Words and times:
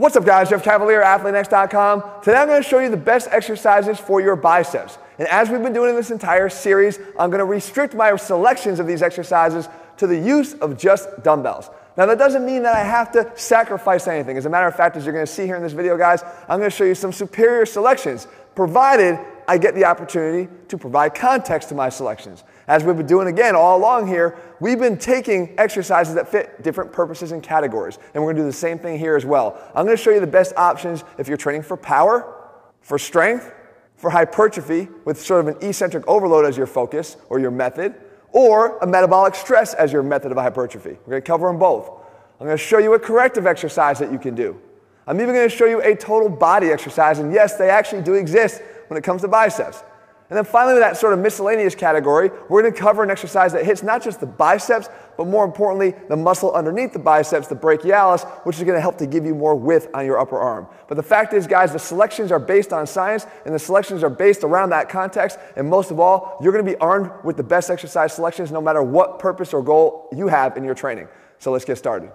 What's 0.00 0.16
up 0.16 0.24
guys, 0.24 0.48
Jeff 0.48 0.64
Cavaliere, 0.64 1.04
AthleanX.com. 1.04 2.22
Today 2.22 2.38
I'm 2.38 2.48
gonna 2.48 2.62
show 2.62 2.78
you 2.78 2.88
the 2.88 2.96
best 2.96 3.28
exercises 3.30 4.00
for 4.00 4.22
your 4.22 4.34
biceps. 4.34 4.96
And 5.18 5.28
as 5.28 5.50
we've 5.50 5.62
been 5.62 5.74
doing 5.74 5.90
in 5.90 5.94
this 5.94 6.10
entire 6.10 6.48
series, 6.48 6.98
I'm 7.18 7.28
gonna 7.28 7.44
restrict 7.44 7.92
my 7.92 8.16
selections 8.16 8.80
of 8.80 8.86
these 8.86 9.02
exercises 9.02 9.68
to 9.98 10.06
the 10.06 10.16
use 10.16 10.54
of 10.54 10.78
just 10.78 11.22
dumbbells. 11.22 11.68
Now 11.98 12.06
that 12.06 12.16
doesn't 12.16 12.46
mean 12.46 12.62
that 12.62 12.74
I 12.74 12.82
have 12.82 13.12
to 13.12 13.30
sacrifice 13.34 14.08
anything. 14.08 14.38
As 14.38 14.46
a 14.46 14.48
matter 14.48 14.66
of 14.66 14.74
fact, 14.74 14.96
as 14.96 15.04
you're 15.04 15.12
gonna 15.12 15.26
see 15.26 15.44
here 15.44 15.56
in 15.56 15.62
this 15.62 15.74
video 15.74 15.98
guys, 15.98 16.24
I'm 16.48 16.60
gonna 16.60 16.70
show 16.70 16.84
you 16.84 16.94
some 16.94 17.12
superior 17.12 17.66
selections, 17.66 18.26
provided 18.54 19.18
I 19.50 19.58
get 19.58 19.74
the 19.74 19.84
opportunity 19.84 20.48
to 20.68 20.78
provide 20.78 21.12
context 21.12 21.70
to 21.70 21.74
my 21.74 21.88
selections. 21.88 22.44
As 22.68 22.84
we've 22.84 22.96
been 22.96 23.08
doing 23.08 23.26
again 23.26 23.56
all 23.56 23.76
along 23.76 24.06
here, 24.06 24.38
we've 24.60 24.78
been 24.78 24.96
taking 24.96 25.56
exercises 25.58 26.14
that 26.14 26.28
fit 26.28 26.62
different 26.62 26.92
purposes 26.92 27.32
and 27.32 27.42
categories. 27.42 27.98
And 28.14 28.22
we're 28.22 28.30
gonna 28.30 28.44
do 28.44 28.46
the 28.46 28.52
same 28.52 28.78
thing 28.78 28.96
here 28.96 29.16
as 29.16 29.26
well. 29.26 29.60
I'm 29.74 29.86
gonna 29.86 29.96
show 29.96 30.12
you 30.12 30.20
the 30.20 30.26
best 30.28 30.52
options 30.56 31.02
if 31.18 31.26
you're 31.26 31.36
training 31.36 31.62
for 31.62 31.76
power, 31.76 32.32
for 32.80 32.96
strength, 32.96 33.52
for 33.96 34.08
hypertrophy 34.08 34.86
with 35.04 35.20
sort 35.20 35.40
of 35.40 35.48
an 35.48 35.68
eccentric 35.68 36.06
overload 36.06 36.44
as 36.44 36.56
your 36.56 36.68
focus 36.68 37.16
or 37.28 37.40
your 37.40 37.50
method, 37.50 37.96
or 38.30 38.78
a 38.78 38.86
metabolic 38.86 39.34
stress 39.34 39.74
as 39.74 39.92
your 39.92 40.04
method 40.04 40.30
of 40.30 40.38
hypertrophy. 40.38 40.96
We're 41.06 41.14
gonna 41.14 41.22
cover 41.22 41.48
them 41.48 41.58
both. 41.58 41.90
I'm 42.38 42.46
gonna 42.46 42.56
show 42.56 42.78
you 42.78 42.94
a 42.94 43.00
corrective 43.00 43.48
exercise 43.48 43.98
that 43.98 44.12
you 44.12 44.18
can 44.20 44.36
do. 44.36 44.60
I'm 45.08 45.20
even 45.20 45.34
gonna 45.34 45.48
show 45.48 45.66
you 45.66 45.82
a 45.82 45.96
total 45.96 46.28
body 46.28 46.70
exercise, 46.70 47.18
and 47.18 47.32
yes, 47.32 47.56
they 47.56 47.68
actually 47.68 48.02
do 48.02 48.14
exist 48.14 48.62
when 48.90 48.98
it 48.98 49.04
comes 49.04 49.22
to 49.22 49.28
biceps. 49.28 49.84
And 50.30 50.36
then 50.36 50.44
finally, 50.44 50.78
that 50.78 50.96
sort 50.96 51.12
of 51.12 51.18
miscellaneous 51.18 51.74
category, 51.74 52.30
we're 52.48 52.62
going 52.62 52.72
to 52.72 52.78
cover 52.78 53.02
an 53.02 53.10
exercise 53.10 53.52
that 53.52 53.64
hits 53.64 53.82
not 53.82 54.02
just 54.02 54.20
the 54.20 54.26
biceps, 54.26 54.88
but 55.16 55.26
more 55.26 55.44
importantly, 55.44 55.94
the 56.08 56.16
muscle 56.16 56.52
underneath 56.52 56.92
the 56.92 57.00
biceps, 57.00 57.48
the 57.48 57.56
brachialis, 57.56 58.28
which 58.44 58.56
is 58.56 58.62
going 58.62 58.76
to 58.76 58.80
help 58.80 58.96
to 58.98 59.06
give 59.06 59.24
you 59.24 59.34
more 59.34 59.56
width 59.56 59.88
on 59.94 60.06
your 60.06 60.18
upper 60.18 60.38
arm. 60.38 60.68
But 60.88 60.96
the 60.96 61.02
fact 61.02 61.34
is, 61.34 61.46
guys, 61.46 61.72
the 61.72 61.78
selections 61.78 62.30
are 62.30 62.38
based 62.38 62.72
on 62.72 62.86
science, 62.86 63.26
and 63.44 63.54
the 63.54 63.58
selections 63.58 64.04
are 64.04 64.10
based 64.10 64.44
around 64.44 64.70
that 64.70 64.88
context. 64.88 65.38
And 65.56 65.68
most 65.68 65.90
of 65.90 65.98
all, 65.98 66.36
you're 66.40 66.52
going 66.52 66.64
to 66.64 66.70
be 66.70 66.78
armed 66.78 67.10
with 67.24 67.36
the 67.36 67.44
best 67.44 67.70
exercise 67.70 68.12
selections 68.12 68.52
no 68.52 68.60
matter 68.60 68.82
what 68.82 69.18
purpose 69.18 69.52
or 69.52 69.62
goal 69.62 70.08
you 70.12 70.28
have 70.28 70.56
in 70.56 70.64
your 70.64 70.74
training. 70.74 71.08
So 71.38 71.50
let's 71.50 71.64
get 71.64 71.78
started. 71.78 72.10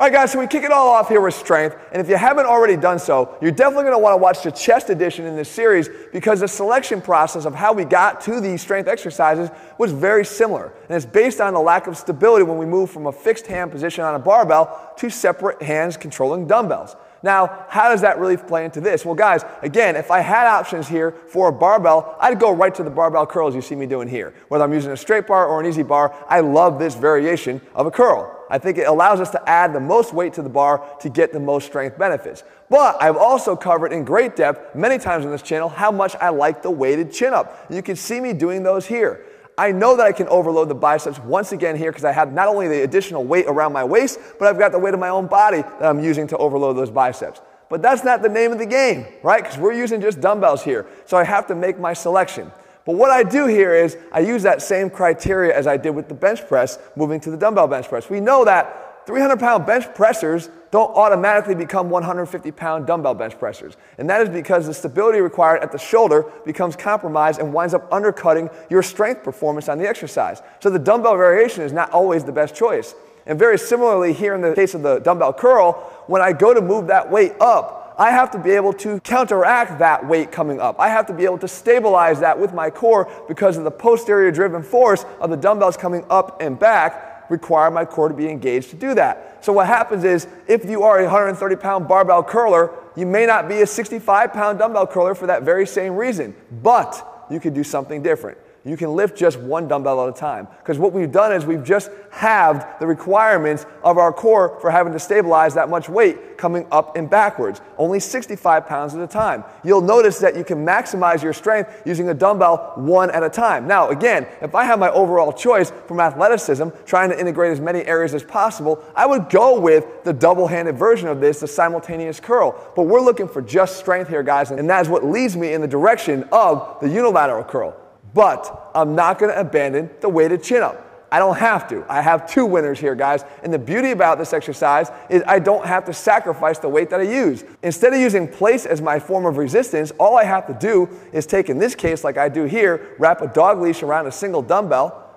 All 0.00 0.06
right, 0.06 0.14
guys, 0.14 0.32
so 0.32 0.38
we 0.38 0.46
kick 0.46 0.64
it 0.64 0.70
all 0.70 0.88
off 0.88 1.10
here 1.10 1.20
with 1.20 1.34
strength. 1.34 1.76
And 1.92 2.00
if 2.00 2.08
you 2.08 2.16
haven't 2.16 2.46
already 2.46 2.74
done 2.74 2.98
so, 2.98 3.36
you're 3.42 3.50
definitely 3.50 3.82
going 3.82 3.94
to 3.94 3.98
want 3.98 4.14
to 4.14 4.16
watch 4.16 4.42
the 4.42 4.50
chest 4.50 4.88
edition 4.88 5.26
in 5.26 5.36
this 5.36 5.50
series 5.50 5.90
because 6.10 6.40
the 6.40 6.48
selection 6.48 7.02
process 7.02 7.44
of 7.44 7.54
how 7.54 7.74
we 7.74 7.84
got 7.84 8.18
to 8.22 8.40
these 8.40 8.62
strength 8.62 8.88
exercises 8.88 9.50
was 9.76 9.92
very 9.92 10.24
similar. 10.24 10.72
And 10.88 10.96
it's 10.96 11.04
based 11.04 11.38
on 11.38 11.52
the 11.52 11.60
lack 11.60 11.86
of 11.86 11.98
stability 11.98 12.44
when 12.44 12.56
we 12.56 12.64
move 12.64 12.90
from 12.90 13.08
a 13.08 13.12
fixed 13.12 13.46
hand 13.46 13.72
position 13.72 14.02
on 14.02 14.14
a 14.14 14.18
barbell 14.18 14.94
to 14.96 15.10
separate 15.10 15.60
hands 15.60 15.98
controlling 15.98 16.46
dumbbells. 16.46 16.96
Now, 17.22 17.66
how 17.68 17.90
does 17.90 18.00
that 18.00 18.18
really 18.18 18.38
play 18.38 18.64
into 18.64 18.80
this? 18.80 19.04
Well, 19.04 19.14
guys, 19.14 19.44
again, 19.60 19.96
if 19.96 20.10
I 20.10 20.20
had 20.20 20.46
options 20.46 20.88
here 20.88 21.10
for 21.10 21.48
a 21.48 21.52
barbell, 21.52 22.16
I'd 22.22 22.40
go 22.40 22.52
right 22.52 22.74
to 22.74 22.82
the 22.82 22.88
barbell 22.88 23.26
curls 23.26 23.54
you 23.54 23.60
see 23.60 23.74
me 23.74 23.84
doing 23.84 24.08
here. 24.08 24.32
Whether 24.48 24.64
I'm 24.64 24.72
using 24.72 24.92
a 24.92 24.96
straight 24.96 25.26
bar 25.26 25.46
or 25.46 25.60
an 25.60 25.66
EZ 25.66 25.82
bar, 25.82 26.14
I 26.26 26.40
love 26.40 26.78
this 26.78 26.94
variation 26.94 27.60
of 27.74 27.84
a 27.84 27.90
curl. 27.90 28.38
I 28.50 28.58
think 28.58 28.78
it 28.78 28.88
allows 28.88 29.20
us 29.20 29.30
to 29.30 29.48
add 29.48 29.72
the 29.72 29.80
most 29.80 30.12
weight 30.12 30.34
to 30.34 30.42
the 30.42 30.48
bar 30.48 30.84
to 31.00 31.08
get 31.08 31.32
the 31.32 31.40
most 31.40 31.66
strength 31.66 31.96
benefits. 31.96 32.42
But 32.68 33.00
I've 33.00 33.16
also 33.16 33.56
covered 33.56 33.92
in 33.92 34.04
great 34.04 34.36
depth 34.36 34.74
many 34.74 34.98
times 34.98 35.24
on 35.24 35.30
this 35.30 35.42
channel 35.42 35.68
how 35.68 35.90
much 35.92 36.16
I 36.20 36.30
like 36.30 36.62
the 36.62 36.70
weighted 36.70 37.12
chin 37.12 37.32
up. 37.32 37.66
You 37.70 37.82
can 37.82 37.96
see 37.96 38.20
me 38.20 38.32
doing 38.32 38.62
those 38.62 38.86
here. 38.86 39.24
I 39.56 39.72
know 39.72 39.96
that 39.96 40.06
I 40.06 40.12
can 40.12 40.26
overload 40.28 40.68
the 40.68 40.74
biceps 40.74 41.18
once 41.18 41.52
again 41.52 41.76
here 41.76 41.90
because 41.90 42.04
I 42.04 42.12
have 42.12 42.32
not 42.32 42.48
only 42.48 42.66
the 42.66 42.82
additional 42.82 43.24
weight 43.24 43.44
around 43.46 43.72
my 43.72 43.84
waist, 43.84 44.18
but 44.38 44.48
I've 44.48 44.58
got 44.58 44.72
the 44.72 44.78
weight 44.78 44.94
of 44.94 45.00
my 45.00 45.10
own 45.10 45.26
body 45.26 45.62
that 45.62 45.84
I'm 45.84 46.02
using 46.02 46.26
to 46.28 46.36
overload 46.38 46.76
those 46.76 46.90
biceps. 46.90 47.40
But 47.68 47.82
that's 47.82 48.02
not 48.02 48.22
the 48.22 48.28
name 48.28 48.52
of 48.52 48.58
the 48.58 48.66
game, 48.66 49.06
right? 49.22 49.42
Because 49.42 49.58
we're 49.58 49.74
using 49.74 50.00
just 50.00 50.20
dumbbells 50.20 50.64
here. 50.64 50.86
So 51.06 51.16
I 51.16 51.24
have 51.24 51.46
to 51.48 51.54
make 51.54 51.78
my 51.78 51.92
selection. 51.92 52.50
But 52.84 52.96
what 52.96 53.10
I 53.10 53.22
do 53.22 53.46
here 53.46 53.74
is 53.74 53.96
I 54.12 54.20
use 54.20 54.42
that 54.42 54.62
same 54.62 54.90
criteria 54.90 55.56
as 55.56 55.66
I 55.66 55.76
did 55.76 55.90
with 55.90 56.08
the 56.08 56.14
bench 56.14 56.46
press, 56.46 56.78
moving 56.96 57.20
to 57.20 57.30
the 57.30 57.36
dumbbell 57.36 57.68
bench 57.68 57.88
press. 57.88 58.08
We 58.08 58.20
know 58.20 58.44
that 58.44 59.06
300 59.06 59.38
pound 59.38 59.66
bench 59.66 59.92
pressers 59.94 60.50
don't 60.70 60.94
automatically 60.94 61.54
become 61.54 61.90
150 61.90 62.52
pound 62.52 62.86
dumbbell 62.86 63.14
bench 63.14 63.38
pressers. 63.38 63.76
And 63.98 64.08
that 64.08 64.20
is 64.20 64.28
because 64.28 64.66
the 64.66 64.74
stability 64.74 65.20
required 65.20 65.62
at 65.62 65.72
the 65.72 65.78
shoulder 65.78 66.24
becomes 66.44 66.76
compromised 66.76 67.40
and 67.40 67.52
winds 67.52 67.74
up 67.74 67.92
undercutting 67.92 68.48
your 68.68 68.82
strength 68.82 69.24
performance 69.24 69.68
on 69.68 69.78
the 69.78 69.88
exercise. 69.88 70.42
So 70.60 70.70
the 70.70 70.78
dumbbell 70.78 71.16
variation 71.16 71.64
is 71.64 71.72
not 71.72 71.90
always 71.90 72.24
the 72.24 72.32
best 72.32 72.54
choice. 72.54 72.94
And 73.26 73.38
very 73.38 73.58
similarly, 73.58 74.12
here 74.12 74.34
in 74.34 74.40
the 74.40 74.54
case 74.54 74.74
of 74.74 74.82
the 74.82 74.98
dumbbell 75.00 75.32
curl, 75.32 75.72
when 76.06 76.22
I 76.22 76.32
go 76.32 76.54
to 76.54 76.60
move 76.60 76.86
that 76.86 77.10
weight 77.10 77.32
up, 77.40 77.79
I 78.00 78.12
have 78.12 78.30
to 78.30 78.38
be 78.38 78.52
able 78.52 78.72
to 78.72 78.98
counteract 79.00 79.78
that 79.80 80.06
weight 80.08 80.32
coming 80.32 80.58
up. 80.58 80.80
I 80.80 80.88
have 80.88 81.04
to 81.08 81.12
be 81.12 81.26
able 81.26 81.36
to 81.36 81.46
stabilize 81.46 82.18
that 82.20 82.38
with 82.38 82.54
my 82.54 82.70
core 82.70 83.06
because 83.28 83.58
of 83.58 83.64
the 83.64 83.70
posterior 83.70 84.30
driven 84.30 84.62
force 84.62 85.04
of 85.20 85.28
the 85.28 85.36
dumbbells 85.36 85.76
coming 85.76 86.06
up 86.08 86.40
and 86.40 86.58
back 86.58 87.28
require 87.30 87.70
my 87.70 87.84
core 87.84 88.08
to 88.08 88.14
be 88.14 88.26
engaged 88.26 88.70
to 88.70 88.76
do 88.76 88.94
that. 88.94 89.44
So 89.44 89.52
what 89.52 89.66
happens 89.66 90.04
is 90.04 90.26
if 90.48 90.64
you 90.64 90.82
are 90.82 91.00
a 91.00 91.02
130 91.02 91.56
pound 91.56 91.88
barbell 91.88 92.24
curler, 92.24 92.74
you 92.96 93.04
may 93.04 93.26
not 93.26 93.50
be 93.50 93.60
a 93.60 93.66
65 93.66 94.32
pound 94.32 94.58
dumbbell 94.58 94.86
curler 94.86 95.14
for 95.14 95.26
that 95.26 95.42
very 95.42 95.66
same 95.66 95.94
reason, 95.94 96.34
but 96.62 97.26
you 97.30 97.38
could 97.38 97.52
do 97.52 97.62
something 97.62 98.02
different 98.02 98.38
you 98.64 98.76
can 98.76 98.94
lift 98.94 99.16
just 99.16 99.38
one 99.38 99.68
dumbbell 99.68 100.06
at 100.06 100.14
a 100.14 100.18
time. 100.18 100.46
Because 100.58 100.78
what 100.78 100.92
we've 100.92 101.10
done 101.10 101.32
is 101.32 101.46
we've 101.46 101.64
just 101.64 101.90
halved 102.10 102.66
the 102.78 102.86
requirements 102.86 103.64
of 103.82 103.96
our 103.96 104.12
core 104.12 104.58
for 104.60 104.70
having 104.70 104.92
to 104.92 104.98
stabilize 104.98 105.54
that 105.54 105.70
much 105.70 105.88
weight 105.88 106.36
coming 106.36 106.66
up 106.70 106.96
and 106.96 107.08
backwards, 107.08 107.60
only 107.78 108.00
65 108.00 108.66
pounds 108.66 108.94
at 108.94 109.00
a 109.00 109.06
time. 109.06 109.44
You'll 109.64 109.80
notice 109.80 110.18
that 110.18 110.36
you 110.36 110.44
can 110.44 110.64
maximize 110.64 111.22
your 111.22 111.32
strength 111.32 111.82
using 111.86 112.10
a 112.10 112.14
dumbbell 112.14 112.74
one 112.76 113.10
at 113.10 113.22
a 113.22 113.30
time. 113.30 113.66
Now, 113.66 113.88
again, 113.88 114.26
if 114.42 114.54
I 114.54 114.64
have 114.64 114.78
my 114.78 114.90
overall 114.90 115.32
choice 115.32 115.72
from 115.86 116.00
athleticism, 116.00 116.68
trying 116.84 117.10
to 117.10 117.18
integrate 117.18 117.52
as 117.52 117.60
many 117.60 117.84
areas 117.84 118.12
as 118.12 118.22
possible, 118.22 118.82
I 118.94 119.06
would 119.06 119.30
go 119.30 119.58
with 119.58 120.04
the 120.04 120.12
double 120.12 120.46
handed 120.46 120.76
version 120.76 121.08
of 121.08 121.20
this, 121.20 121.40
the 121.40 121.48
simultaneous 121.48 122.20
curl. 122.20 122.72
But 122.76 122.82
we're 122.82 123.00
looking 123.00 123.28
for 123.28 123.40
just 123.40 123.78
strength 123.78 124.10
here, 124.10 124.22
guys, 124.22 124.50
and 124.50 124.68
that 124.68 124.82
is 124.82 124.88
what 124.88 125.04
leads 125.04 125.36
me 125.36 125.54
in 125.54 125.62
the 125.62 125.68
direction 125.68 126.28
of 126.30 126.78
the 126.80 126.88
unilateral 126.88 127.44
curl. 127.44 127.79
But 128.12 128.70
I'm 128.74 128.94
not 128.94 129.18
going 129.18 129.32
to 129.32 129.40
abandon 129.40 129.90
the 130.00 130.08
weighted 130.08 130.42
chin 130.42 130.62
up. 130.62 130.86
I 131.12 131.18
don't 131.18 131.36
have 131.38 131.68
to. 131.70 131.84
I 131.88 132.00
have 132.02 132.30
two 132.30 132.46
winners 132.46 132.78
here, 132.78 132.94
guys. 132.94 133.24
And 133.42 133.52
the 133.52 133.58
beauty 133.58 133.90
about 133.90 134.18
this 134.18 134.32
exercise 134.32 134.90
is 135.08 135.24
I 135.26 135.40
don't 135.40 135.66
have 135.66 135.84
to 135.86 135.92
sacrifice 135.92 136.58
the 136.58 136.68
weight 136.68 136.88
that 136.90 137.00
I 137.00 137.04
use. 137.04 137.44
Instead 137.62 137.92
of 137.92 137.98
using 137.98 138.28
place 138.28 138.64
as 138.64 138.80
my 138.80 139.00
form 139.00 139.26
of 139.26 139.36
resistance, 139.36 139.90
all 139.98 140.16
I 140.16 140.24
have 140.24 140.46
to 140.46 140.54
do 140.54 140.88
is 141.12 141.26
take, 141.26 141.48
in 141.48 141.58
this 141.58 141.74
case, 141.74 142.04
like 142.04 142.16
I 142.16 142.28
do 142.28 142.44
here, 142.44 142.94
wrap 142.98 143.22
a 143.22 143.26
dog 143.26 143.60
leash 143.60 143.82
around 143.82 144.06
a 144.06 144.12
single 144.12 144.40
dumbbell, 144.40 145.08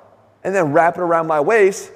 and 0.43 0.53
then 0.53 0.73
wrap 0.73 0.97
it 0.97 1.01
around 1.01 1.27
my 1.27 1.39
waist, 1.39 1.91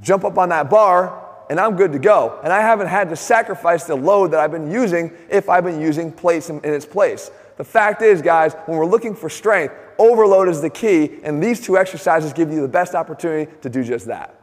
jump 0.00 0.24
up 0.24 0.38
on 0.38 0.50
that 0.50 0.70
bar, 0.70 1.20
and 1.50 1.58
I'm 1.58 1.76
good 1.76 1.92
to 1.92 1.98
go. 1.98 2.40
And 2.44 2.52
I 2.52 2.60
haven't 2.60 2.86
had 2.86 3.08
to 3.10 3.16
sacrifice 3.16 3.84
the 3.84 3.96
load 3.96 4.30
that 4.30 4.40
I've 4.40 4.52
been 4.52 4.70
using 4.70 5.12
if 5.28 5.48
I've 5.48 5.64
been 5.64 5.80
using 5.80 6.12
place 6.12 6.50
in, 6.50 6.60
in 6.60 6.72
its 6.72 6.86
place. 6.86 7.30
The 7.56 7.64
fact 7.64 8.02
is, 8.02 8.20
guys, 8.20 8.54
when 8.66 8.78
we're 8.78 8.86
looking 8.86 9.14
for 9.14 9.28
strength, 9.30 9.74
overload 9.98 10.48
is 10.48 10.60
the 10.60 10.70
key, 10.70 11.18
and 11.22 11.42
these 11.42 11.60
two 11.60 11.76
exercises 11.78 12.32
give 12.32 12.50
you 12.50 12.60
the 12.60 12.68
best 12.68 12.94
opportunity 12.94 13.50
to 13.62 13.68
do 13.68 13.84
just 13.84 14.06
that. 14.06 14.40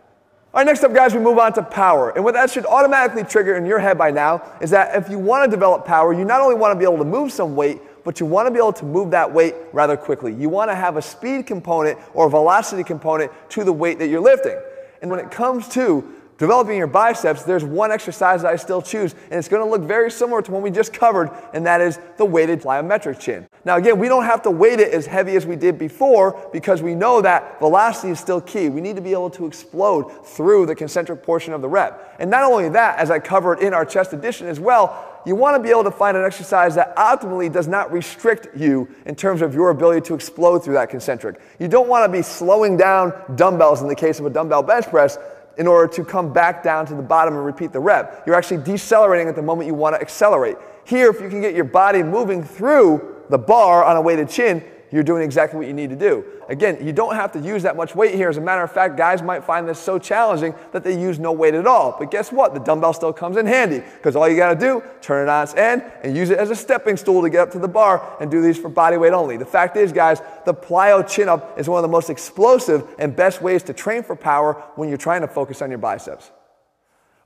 All 0.54 0.60
right, 0.60 0.66
next 0.66 0.84
up, 0.84 0.94
guys, 0.94 1.14
we 1.14 1.22
move 1.22 1.40
on 1.40 1.54
to 1.54 1.64
power. 1.64 2.10
And 2.10 2.26
what 2.26 2.34
that 2.34 2.50
should 2.50 2.66
automatically 2.66 3.24
trigger 3.24 3.56
in 3.56 3.66
your 3.66 3.80
head 3.80 3.98
by 3.98 4.12
now 4.12 4.42
is 4.60 4.70
that 4.72 4.96
if 5.02 5.10
you 5.10 5.18
want 5.18 5.46
to 5.46 5.50
develop 5.50 5.86
power, 5.86 6.14
you 6.14 6.26
not 6.26 6.42
only 6.42 6.56
want 6.56 6.74
to 6.74 6.80
be 6.80 6.84
able 6.84 6.98
to 6.98 7.06
move 7.06 7.32
some 7.32 7.56
weight, 7.56 7.82
but 8.04 8.20
you 8.20 8.26
want 8.26 8.48
to 8.48 8.52
be 8.52 8.58
able 8.58 8.74
to 8.74 8.86
move 8.86 9.12
that 9.12 9.32
weight 9.32 9.56
rather 9.72 9.96
quickly. 9.96 10.34
You 10.34 10.50
want 10.50 10.70
to 10.70 10.76
have 10.76 10.98
a 10.98 11.02
speed 11.02 11.48
component 11.48 11.98
or 12.14 12.28
a 12.28 12.30
velocity 12.30 12.84
component 12.84 13.32
to 13.52 13.64
the 13.64 13.72
weight 13.72 14.00
that 14.00 14.08
you're 14.08 14.22
lifting. 14.22 14.60
And 15.02 15.10
when 15.10 15.20
it 15.20 15.32
comes 15.32 15.68
to 15.70 16.21
developing 16.42 16.76
your 16.76 16.88
biceps, 16.88 17.44
there's 17.44 17.64
one 17.64 17.92
exercise 17.92 18.42
that 18.42 18.52
I 18.52 18.56
still 18.56 18.82
choose, 18.82 19.14
and 19.30 19.34
it's 19.34 19.48
to 19.48 19.64
look 19.64 19.84
very 19.84 20.10
similar 20.10 20.42
to 20.42 20.52
one 20.52 20.64
we 20.64 20.72
just 20.72 20.92
covered, 20.92 21.30
and 21.54 21.64
that 21.68 21.82
is 21.82 22.00
the 22.18 22.26
weighted 22.26 22.64
plyometric 22.64 23.20
chin. 23.20 23.48
Now, 23.64 23.78
again, 23.78 24.00
we 24.00 24.08
don't 24.08 24.24
have 24.24 24.42
to 24.42 24.50
weight 24.50 24.80
it 24.80 24.92
as 24.92 25.06
heavy 25.06 25.36
as 25.36 25.46
we 25.46 25.56
did 25.56 25.78
before 25.78 26.50
because 26.52 26.82
we 26.82 26.96
know 26.96 27.22
that 27.22 27.60
velocity 27.60 28.10
is 28.12 28.20
still 28.20 28.42
key. 28.42 28.70
We 28.70 28.82
need 28.82 28.96
to 28.96 29.04
be 29.04 29.12
able 29.12 29.30
to 29.30 29.46
explode 29.46 30.26
through 30.26 30.66
the 30.66 30.74
concentric 30.74 31.22
portion 31.22 31.54
of 31.54 31.62
the 31.62 31.70
rep. 31.70 32.16
And 32.18 32.32
not 32.32 32.42
only 32.42 32.70
that, 32.70 32.98
as 32.98 33.12
I 33.12 33.20
covered 33.20 33.60
in 33.60 33.76
our 33.76 33.86
chest 33.86 34.12
edition 34.12 34.48
as 34.48 34.60
well, 34.60 35.22
you 35.28 35.36
want 35.36 35.56
to 35.56 35.62
be 35.62 35.70
able 35.70 35.84
to 35.84 35.92
find 35.92 36.18
an 36.18 36.24
exercise 36.24 36.74
that 36.74 36.96
optimally 36.96 37.54
does 37.54 37.68
not 37.68 37.92
restrict 37.92 38.58
you 38.58 38.88
in 39.06 39.14
terms 39.14 39.44
of 39.44 39.54
your 39.54 39.70
ability 39.70 40.02
to 40.08 40.16
explode 40.16 40.64
through 40.64 40.74
that 40.74 40.90
concentric. 40.90 41.40
You 41.60 41.68
don't 41.68 41.88
want 41.88 42.04
to 42.04 42.12
be 42.12 42.24
slowing 42.24 42.78
down 42.78 43.14
dumbbells 43.36 43.84
in 43.84 43.88
the 43.88 43.96
case 43.96 44.20
of 44.20 44.26
a 44.26 44.32
dumbbell 44.32 44.64
bench 44.64 44.88
press 44.88 45.20
in 45.62 45.68
order 45.68 45.88
to 45.94 46.04
come 46.04 46.34
back 46.34 46.64
down 46.64 46.88
to 46.88 46.96
the 46.96 47.04
bottom 47.04 47.36
and 47.36 47.46
repeat 47.46 47.72
the 47.72 47.80
rep. 47.80 48.24
You're 48.26 48.34
actually 48.34 48.64
decelerating 48.64 49.28
at 49.28 49.36
the 49.36 49.44
moment 49.44 49.68
you 49.68 49.76
want 49.76 49.94
to 49.94 50.02
accelerate. 50.02 50.58
Here, 50.86 51.08
if 51.12 51.22
you 51.22 51.30
can 51.30 51.40
get 51.40 51.54
your 51.54 51.66
body 51.66 52.02
moving 52.02 52.44
through 52.44 53.24
the 53.30 53.38
bar 53.38 53.84
on 53.84 53.96
a 53.96 54.02
weighted 54.02 54.28
chin, 54.28 54.64
you're 54.92 55.04
doing 55.04 55.22
exactly 55.22 55.60
what 55.60 55.68
you 55.68 55.74
need 55.74 55.92
to 55.92 55.96
do. 55.96 56.26
Again, 56.52 56.86
you 56.86 56.92
don't 56.92 57.16
have 57.16 57.32
to 57.32 57.40
use 57.40 57.64
that 57.64 57.78
much 57.78 57.96
weight 57.96 58.14
here. 58.14 58.28
As 58.28 58.36
a 58.36 58.42
matter 58.42 58.62
of 58.62 58.70
fact, 58.74 58.98
guys 58.98 59.22
might 59.22 59.42
find 59.42 59.66
this 59.66 59.80
so 59.80 59.98
challenging 59.98 60.54
that 60.74 60.84
they 60.84 61.00
use 61.00 61.18
no 61.18 61.32
weight 61.32 61.54
at 61.54 61.66
all. 61.66 61.96
But 61.98 62.12
guess 62.12 62.30
what? 62.30 62.54
The 62.54 62.60
dumbbell 62.60 62.92
still 62.92 63.14
comes 63.14 63.38
in 63.38 63.46
handy 63.46 63.80
because 63.80 64.18
all 64.18 64.28
you 64.28 64.36
got 64.36 64.54
to 64.54 64.60
do, 64.60 64.84
turn 65.00 65.26
it 65.26 65.32
on 65.32 65.44
its 65.44 65.54
end 65.56 65.82
and 66.04 66.14
use 66.14 66.30
it 66.30 66.38
as 66.38 66.50
a 66.50 66.56
stepping 66.56 66.98
stool 66.98 67.22
to 67.22 67.30
get 67.30 67.40
up 67.40 67.52
to 67.52 67.60
the 67.60 67.70
bar 67.70 68.18
and 68.20 68.30
do 68.30 68.42
these 68.42 68.58
for 68.58 68.68
body 68.68 68.98
weight 68.98 69.14
only. 69.14 69.38
The 69.38 69.46
fact 69.46 69.78
is, 69.78 69.94
guys, 69.94 70.22
the 70.46 70.54
plyo 70.54 71.08
chin 71.08 71.30
up 71.30 71.58
is 71.58 71.70
one 71.70 71.80
of 71.80 71.84
the 71.84 71.94
most 71.94 72.10
explosive 72.10 72.86
and 73.00 73.16
best 73.16 73.42
ways 73.42 73.64
to 73.64 73.74
train 73.74 74.04
for 74.04 74.18
power 74.18 74.56
when 74.76 74.90
you're 74.90 74.98
trying 74.98 75.22
to 75.22 75.30
focus 75.30 75.62
on 75.62 75.70
your 75.70 75.80
biceps. 75.80 76.32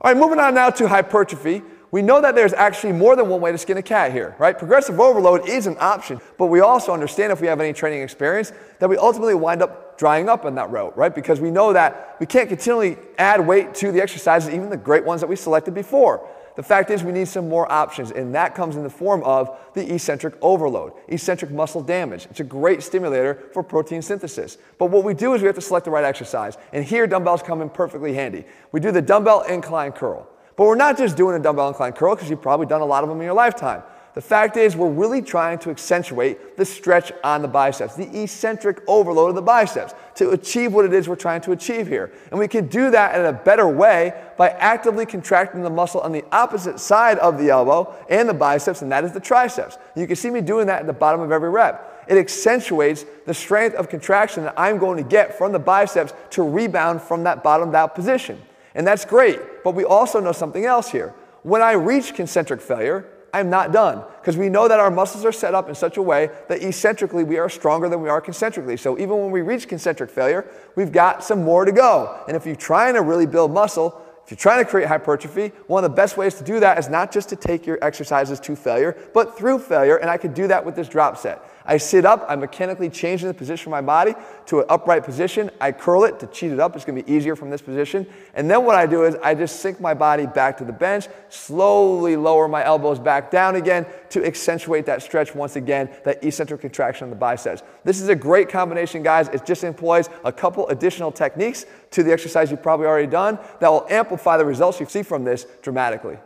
All 0.00 0.12
right, 0.12 0.20
moving 0.20 0.38
on 0.38 0.54
now 0.54 0.70
to 0.70 0.86
hypertrophy 0.86 1.62
we 1.96 2.02
know 2.02 2.20
that 2.20 2.34
there's 2.34 2.52
actually 2.52 2.92
more 2.92 3.16
than 3.16 3.26
one 3.26 3.40
way 3.40 3.50
to 3.50 3.56
skin 3.56 3.78
a 3.78 3.82
cat 3.82 4.12
here, 4.12 4.36
right? 4.38 4.58
Progressive 4.58 5.00
overload 5.00 5.48
is 5.48 5.66
an 5.66 5.78
option, 5.80 6.20
but 6.36 6.48
we 6.48 6.60
also 6.60 6.92
understand 6.92 7.32
if 7.32 7.40
we 7.40 7.46
have 7.46 7.58
any 7.58 7.72
training 7.72 8.02
experience 8.02 8.52
that 8.80 8.90
we 8.90 8.98
ultimately 8.98 9.34
wind 9.34 9.62
up 9.62 9.96
drying 9.96 10.28
up 10.28 10.44
on 10.44 10.54
that 10.56 10.68
route, 10.70 10.94
right? 10.94 11.14
Because 11.14 11.40
we 11.40 11.50
know 11.50 11.72
that 11.72 12.16
we 12.20 12.26
can't 12.26 12.50
continually 12.50 12.98
add 13.16 13.46
weight 13.46 13.74
to 13.76 13.92
the 13.92 14.02
exercises, 14.02 14.50
even 14.50 14.68
the 14.68 14.76
great 14.76 15.06
ones 15.06 15.22
that 15.22 15.26
we 15.26 15.36
selected 15.36 15.72
before. 15.72 16.28
The 16.56 16.62
fact 16.62 16.90
is, 16.90 17.02
we 17.02 17.12
need 17.12 17.28
some 17.28 17.48
more 17.48 17.70
options, 17.72 18.10
and 18.10 18.34
that 18.34 18.54
comes 18.54 18.76
in 18.76 18.82
the 18.82 18.90
form 18.90 19.22
of 19.22 19.58
the 19.72 19.94
eccentric 19.94 20.34
overload, 20.42 20.92
eccentric 21.08 21.50
muscle 21.50 21.80
damage. 21.80 22.26
It's 22.30 22.40
a 22.40 22.44
great 22.44 22.82
stimulator 22.82 23.48
for 23.54 23.62
protein 23.62 24.02
synthesis. 24.02 24.58
But 24.76 24.90
what 24.90 25.02
we 25.02 25.14
do 25.14 25.32
is 25.32 25.40
we 25.40 25.46
have 25.46 25.54
to 25.54 25.62
select 25.62 25.86
the 25.86 25.90
right 25.90 26.04
exercise, 26.04 26.58
and 26.74 26.84
here 26.84 27.06
dumbbells 27.06 27.42
come 27.42 27.62
in 27.62 27.70
perfectly 27.70 28.12
handy. 28.12 28.44
We 28.70 28.80
do 28.80 28.92
the 28.92 29.00
dumbbell 29.00 29.44
incline 29.44 29.92
curl. 29.92 30.28
But 30.56 30.64
we're 30.64 30.74
not 30.74 30.96
just 30.96 31.16
doing 31.16 31.36
a 31.36 31.38
dumbbell 31.38 31.68
incline 31.68 31.92
curl 31.92 32.14
because 32.14 32.30
you've 32.30 32.42
probably 32.42 32.66
done 32.66 32.80
a 32.80 32.86
lot 32.86 33.02
of 33.02 33.08
them 33.08 33.18
in 33.18 33.24
your 33.24 33.34
lifetime. 33.34 33.82
The 34.14 34.22
fact 34.22 34.56
is, 34.56 34.74
we're 34.74 34.88
really 34.88 35.20
trying 35.20 35.58
to 35.58 35.70
accentuate 35.70 36.56
the 36.56 36.64
stretch 36.64 37.12
on 37.22 37.42
the 37.42 37.48
biceps, 37.48 37.96
the 37.96 38.22
eccentric 38.22 38.80
overload 38.86 39.28
of 39.28 39.34
the 39.34 39.42
biceps, 39.42 39.92
to 40.14 40.30
achieve 40.30 40.72
what 40.72 40.86
it 40.86 40.94
is 40.94 41.06
we're 41.06 41.16
trying 41.16 41.42
to 41.42 41.52
achieve 41.52 41.86
here. 41.86 42.10
And 42.30 42.40
we 42.40 42.48
can 42.48 42.66
do 42.68 42.90
that 42.92 43.20
in 43.20 43.26
a 43.26 43.32
better 43.34 43.68
way 43.68 44.14
by 44.38 44.48
actively 44.48 45.04
contracting 45.04 45.62
the 45.62 45.68
muscle 45.68 46.00
on 46.00 46.12
the 46.12 46.24
opposite 46.32 46.80
side 46.80 47.18
of 47.18 47.36
the 47.36 47.50
elbow 47.50 47.94
and 48.08 48.26
the 48.26 48.32
biceps, 48.32 48.80
and 48.80 48.90
that 48.90 49.04
is 49.04 49.12
the 49.12 49.20
triceps. 49.20 49.76
You 49.94 50.06
can 50.06 50.16
see 50.16 50.30
me 50.30 50.40
doing 50.40 50.66
that 50.68 50.80
at 50.80 50.86
the 50.86 50.94
bottom 50.94 51.20
of 51.20 51.30
every 51.30 51.50
rep. 51.50 52.06
It 52.08 52.16
accentuates 52.16 53.04
the 53.26 53.34
strength 53.34 53.76
of 53.76 53.90
contraction 53.90 54.44
that 54.44 54.54
I'm 54.56 54.78
going 54.78 54.96
to 54.96 55.06
get 55.06 55.36
from 55.36 55.52
the 55.52 55.58
biceps 55.58 56.14
to 56.30 56.42
rebound 56.42 57.02
from 57.02 57.24
that 57.24 57.42
bottomed 57.42 57.74
out 57.74 57.94
position. 57.94 58.40
And 58.76 58.86
that's 58.86 59.04
great, 59.04 59.64
but 59.64 59.74
we 59.74 59.84
also 59.84 60.20
know 60.20 60.32
something 60.32 60.66
else 60.66 60.90
here. 60.90 61.14
When 61.42 61.62
I 61.62 61.72
reach 61.72 62.14
concentric 62.14 62.60
failure, 62.60 63.08
I'm 63.32 63.50
not 63.50 63.72
done 63.72 64.04
because 64.20 64.36
we 64.36 64.48
know 64.48 64.68
that 64.68 64.78
our 64.78 64.90
muscles 64.90 65.24
are 65.24 65.32
set 65.32 65.54
up 65.54 65.68
in 65.68 65.74
such 65.74 65.96
a 65.96 66.02
way 66.02 66.30
that 66.48 66.62
eccentrically 66.62 67.24
we 67.24 67.38
are 67.38 67.48
stronger 67.48 67.88
than 67.88 68.02
we 68.02 68.08
are 68.08 68.20
concentrically. 68.20 68.76
So 68.76 68.98
even 68.98 69.18
when 69.18 69.30
we 69.30 69.40
reach 69.40 69.66
concentric 69.66 70.10
failure, 70.10 70.46
we've 70.74 70.92
got 70.92 71.24
some 71.24 71.42
more 71.42 71.64
to 71.64 71.72
go. 71.72 72.22
And 72.28 72.36
if 72.36 72.46
you're 72.46 72.54
trying 72.54 72.94
to 72.94 73.02
really 73.02 73.26
build 73.26 73.50
muscle, 73.50 74.02
if 74.24 74.30
you're 74.30 74.36
trying 74.36 74.64
to 74.64 74.68
create 74.68 74.88
hypertrophy, 74.88 75.52
one 75.68 75.84
of 75.84 75.90
the 75.90 75.94
best 75.94 76.16
ways 76.16 76.34
to 76.34 76.44
do 76.44 76.60
that 76.60 76.78
is 76.78 76.88
not 76.88 77.12
just 77.12 77.28
to 77.30 77.36
take 77.36 77.64
your 77.64 77.78
exercises 77.82 78.40
to 78.40 78.56
failure, 78.56 78.96
but 79.14 79.38
through 79.38 79.60
failure. 79.60 79.96
And 79.96 80.10
I 80.10 80.18
could 80.18 80.34
do 80.34 80.48
that 80.48 80.64
with 80.64 80.74
this 80.74 80.88
drop 80.88 81.16
set. 81.16 81.55
I 81.66 81.76
sit 81.76 82.04
up, 82.04 82.24
I'm 82.28 82.40
mechanically 82.40 82.88
changing 82.88 83.28
the 83.28 83.34
position 83.34 83.68
of 83.68 83.72
my 83.72 83.80
body 83.80 84.14
to 84.46 84.60
an 84.60 84.66
upright 84.68 85.04
position. 85.04 85.50
I 85.60 85.72
curl 85.72 86.04
it 86.04 86.20
to 86.20 86.26
cheat 86.28 86.52
it 86.52 86.60
up. 86.60 86.76
It's 86.76 86.84
gonna 86.84 87.02
be 87.02 87.12
easier 87.12 87.34
from 87.36 87.50
this 87.50 87.60
position. 87.60 88.06
And 88.34 88.50
then 88.50 88.64
what 88.64 88.76
I 88.76 88.86
do 88.86 89.04
is 89.04 89.16
I 89.22 89.34
just 89.34 89.60
sink 89.60 89.80
my 89.80 89.94
body 89.94 90.26
back 90.26 90.56
to 90.58 90.64
the 90.64 90.72
bench, 90.72 91.08
slowly 91.28 92.16
lower 92.16 92.48
my 92.48 92.64
elbows 92.64 92.98
back 92.98 93.30
down 93.30 93.56
again 93.56 93.86
to 94.10 94.24
accentuate 94.24 94.86
that 94.86 95.02
stretch 95.02 95.34
once 95.34 95.56
again, 95.56 95.90
that 96.04 96.22
eccentric 96.24 96.60
contraction 96.60 97.04
of 97.04 97.10
the 97.10 97.16
biceps. 97.16 97.62
This 97.84 98.00
is 98.00 98.08
a 98.08 98.16
great 98.16 98.48
combination, 98.48 99.02
guys. 99.02 99.28
It 99.28 99.44
just 99.44 99.64
employs 99.64 100.08
a 100.24 100.32
couple 100.32 100.68
additional 100.68 101.10
techniques 101.10 101.66
to 101.90 102.02
the 102.02 102.12
exercise 102.12 102.50
you've 102.50 102.62
probably 102.62 102.86
already 102.86 103.06
done 103.06 103.38
that 103.60 103.68
will 103.68 103.86
amplify 103.90 104.36
the 104.36 104.44
results 104.44 104.80
you 104.80 104.86
see 104.86 105.02
from 105.02 105.24
this 105.24 105.46
dramatically. 105.62 106.18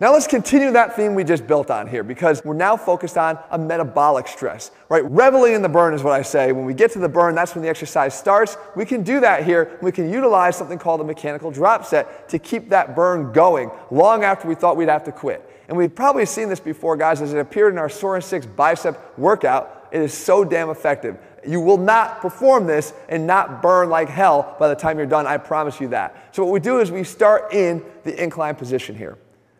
Now 0.00 0.12
let's 0.12 0.28
continue 0.28 0.70
that 0.70 0.94
theme 0.94 1.16
we 1.16 1.24
just 1.24 1.44
built 1.48 1.72
on 1.72 1.88
here 1.88 2.04
because 2.04 2.44
we're 2.44 2.54
now 2.54 2.76
focused 2.76 3.18
on 3.18 3.36
a 3.50 3.58
metabolic 3.58 4.28
stress, 4.28 4.70
right? 4.88 5.02
Reveling 5.10 5.54
in 5.54 5.62
the 5.62 5.68
burn 5.68 5.92
is 5.92 6.04
what 6.04 6.12
I 6.12 6.22
say. 6.22 6.52
When 6.52 6.64
we 6.64 6.72
get 6.72 6.92
to 6.92 7.00
the 7.00 7.08
burn, 7.08 7.34
that's 7.34 7.56
when 7.56 7.62
the 7.62 7.68
exercise 7.68 8.14
starts. 8.16 8.56
We 8.76 8.84
can 8.84 9.02
do 9.02 9.18
that 9.18 9.44
here. 9.44 9.76
We 9.82 9.90
can 9.90 10.08
utilize 10.08 10.54
something 10.54 10.78
called 10.78 11.00
a 11.00 11.04
mechanical 11.04 11.50
drop 11.50 11.84
set 11.84 12.28
to 12.28 12.38
keep 12.38 12.68
that 12.68 12.94
burn 12.94 13.32
going 13.32 13.72
long 13.90 14.22
after 14.22 14.46
we 14.46 14.54
thought 14.54 14.76
we'd 14.76 14.88
have 14.88 15.02
to 15.02 15.10
quit. 15.10 15.44
And 15.66 15.76
we've 15.76 15.92
probably 15.92 16.26
seen 16.26 16.48
this 16.48 16.60
before, 16.60 16.96
guys, 16.96 17.20
as 17.20 17.34
it 17.34 17.40
appeared 17.40 17.72
in 17.72 17.78
our 17.80 17.88
Soren 17.88 18.22
6 18.22 18.46
bicep 18.46 19.18
workout. 19.18 19.88
It 19.90 20.00
is 20.00 20.14
so 20.14 20.44
damn 20.44 20.70
effective. 20.70 21.18
You 21.44 21.60
will 21.60 21.76
not 21.76 22.20
perform 22.20 22.68
this 22.68 22.92
and 23.08 23.26
not 23.26 23.62
burn 23.62 23.90
like 23.90 24.08
hell 24.08 24.54
by 24.60 24.68
the 24.68 24.76
time 24.76 24.96
you're 24.96 25.06
done. 25.06 25.26
I 25.26 25.38
promise 25.38 25.80
you 25.80 25.88
that. 25.88 26.28
So 26.30 26.44
what 26.44 26.52
we 26.52 26.60
do 26.60 26.78
is 26.78 26.92
we 26.92 27.02
start 27.02 27.52
in 27.52 27.84
the 28.04 28.22
incline 28.22 28.54
position 28.54 28.94
here. 28.94 29.18